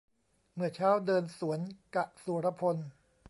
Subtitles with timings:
[0.55, 1.59] เมื่อเช้าเดินสวน
[1.95, 2.77] กะ สุรพล